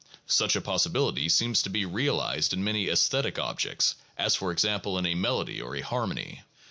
[0.25, 5.05] Such a possibility seems to be realized in many aesthetic objects, as for example in
[5.05, 6.41] a melody or a harmony.